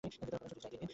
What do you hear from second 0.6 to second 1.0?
চাই তিন দিন।